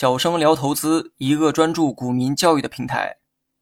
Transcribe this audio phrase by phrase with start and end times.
[0.00, 3.16] 小生聊投资，一个专注股民教育的平台。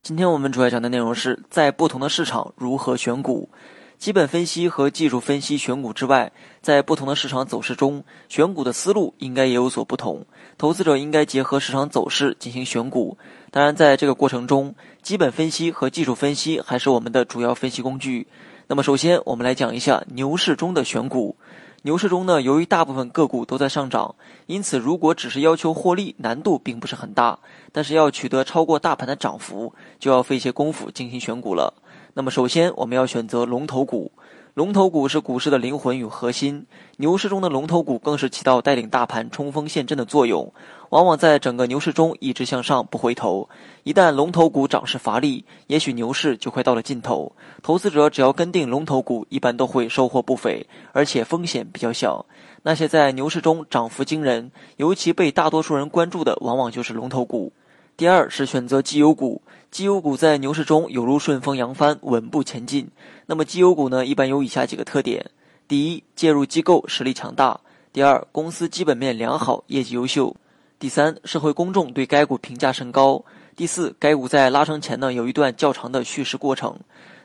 [0.00, 3.50] 今天我们主要讲的内容是在不同的市场如何选股。
[3.98, 6.30] 基本分析和技术分析选股之外，
[6.62, 10.24] 在不同的市场走势中，选股的思路应该也有所不同。
[10.56, 13.18] 投资者应该结合市场走势进行选股。
[13.50, 14.72] 当然，在这个过程中，
[15.02, 18.28] 基本分析和技术分析还是我们的主要分析工具。
[18.68, 21.36] 那么，首先我们来讲一下牛市中的选股。
[21.82, 24.14] 牛市中呢，由于大部分个股都在上涨，
[24.46, 27.38] 因此如果只是要求获利，难度并不是很大。
[27.72, 31.72] 但是要取得超过大盘的涨幅，就要费些功夫进行选股了。
[32.12, 34.12] 那么首先我们要选择龙头股。
[34.54, 40.52] 龙头股是股市的灵魂与核心，牛市中的龙头股更是起到带领大盘冲锋陷阵的作用，
[40.88, 43.48] 往往在整个牛市中一直向上不回头。
[43.84, 47.30] 一旦龙头股涨势乏力，也许牛市就快到了尽头。
[47.62, 52.26] 投资者只要跟定龙头股，一般都会收获不菲，而且风险比较小。
[52.62, 57.52] 那些在牛市中涨幅惊人，尤其被大多数人关注的，往往就是龙头股。
[58.00, 59.42] 第二是选择绩优股。
[59.70, 62.88] 绩优股在牛市中有如顺风扬帆，稳步前进。
[63.26, 65.30] 那么绩优股呢，一般有以下几个特点：
[65.68, 67.60] 第一，介入机构实力强大；
[67.92, 70.34] 第二，公司基本面良好，业绩优秀；
[70.78, 73.22] 第三，社会公众对该股评价甚高；
[73.54, 76.74] 第四，该股在拉升前呢有一段较长的蓄势过程。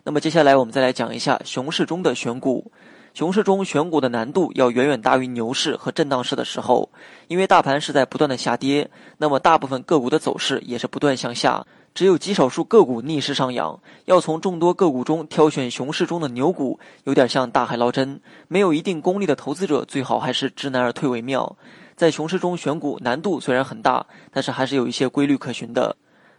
[0.03, 2.69] 那么接下来我们再来讲一下熊市中的选股。
[3.15, 6.89] 熊市中选股的难度要远远大于牛市和震荡市的时候，
[7.29, 11.65] 因为大盘是在不断的下跌，那么大部分个股的走势也是不断向下。
[11.93, 18.19] 只有极少数个股逆势上扬，要从众多个股中挑选熊市中的牛股，有点像大海捞针。
[18.49, 21.55] 没有一定功力的投资者，最好还是知难而退为妙。
[21.95, 25.95] 在熊市中选股难度虽然很大，但是还是有一些规律可循的。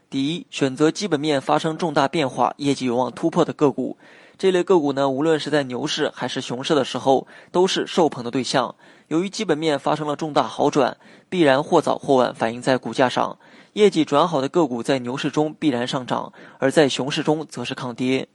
[0.09, 3.97] 第一，选择基本面发生重大变化、业绩有望突破的个股。
[4.39, 8.77] 这类个股呢，无论是在牛市还是熊市的时候，都是受捧的对象。
[9.09, 10.97] 由于基本面发生了重大好转，
[11.29, 13.37] 必然或早或晚反映在股价上。
[13.73, 18.29] 业绩转好的个股在牛市中必然上涨，而在熊市中则是抗跌。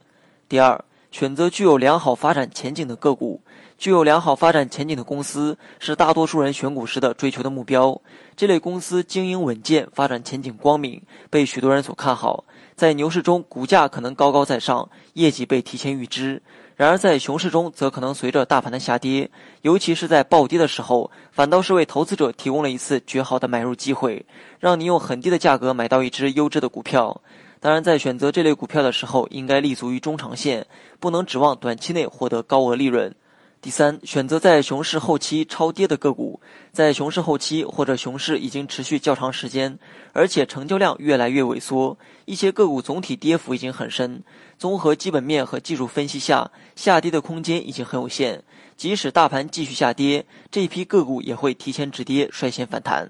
[0.48, 3.40] 第二，选择具有良好发展前景的个股。
[3.78, 8.00] 具有良好发展前景的公司是大多数人选股时的追求的目标。
[8.36, 12.44] 这类公司经营稳健，发展前景光明，被许多人所看好。
[12.74, 16.42] 在牛市中，股价可能高高在上，业绩被提前预知。
[16.74, 19.30] 然而，在熊市中，则可能随着大盘的下跌，
[19.60, 24.24] 尤其是在暴跌的时候，反倒是为投资者提供了一次绝好的买入机会，
[24.58, 27.20] 让你用很低的价格买到一只优质的股票。
[27.60, 30.66] 当然，在选择这类股票的时候，应该立足于中长线，
[30.98, 33.14] 不能指望短期内获得高额利润。
[33.62, 36.40] 第三，选择在熊市后期超跌的个股，
[36.72, 39.78] 在熊市后期或者熊市已经持续较长时间，
[40.12, 44.24] 而且成交量越来越萎缩，一些个股总体跌幅已经很深，
[44.58, 48.42] 综合基本面和技术分析下，下跌的空间已经很有限。
[48.76, 53.08] 即使大盘继续下跌，这一批个股也会提前止跌，率先反弹。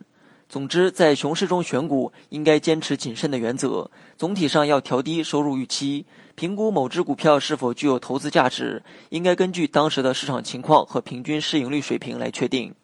[0.53, 3.91] 总之，在熊市中选股，应该坚持谨慎的原则。
[4.19, 6.05] 总体上要调低收入预期，
[6.35, 12.75] 评估某只股票是否具有投资价值，应该根据当时的市场情况和平均市盈率水平来确定。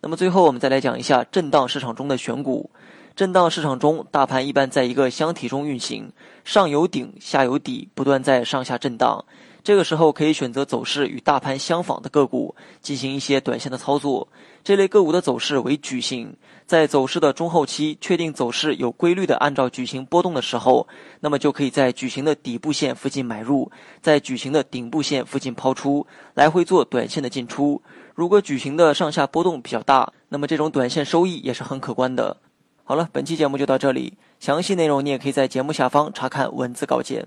[0.00, 2.70] 那么最后，我们再来讲一下震荡市场中的选股。
[3.14, 6.10] 震荡市场中，大盘一般在一个箱体中运行，
[6.42, 9.22] 上有顶，下有底，不断在上下震荡。
[9.62, 14.28] 这个时候可以选择走势与大盘相仿的个股，进行一些短线的操作。
[14.62, 16.34] 这类个股的走势为矩形，
[16.66, 20.86] 在走势的中后期确定走势有规律的按照矩形波动的时候，
[21.20, 23.70] 那么就可以在矩形的底部线附近买入，
[24.02, 27.80] 在矩形的顶部线附近抛出，来回做短线的进出。
[28.14, 32.36] 如果矩形的上下波动比较大，那么这种短线收益也是很可观的。
[32.84, 37.26] 好了，本期节目就到这里，详细内容你也可以在节目下方查看文字稿件。